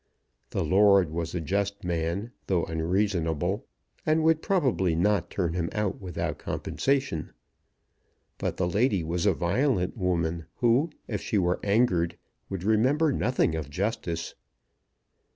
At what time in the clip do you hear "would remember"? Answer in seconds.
12.49-13.13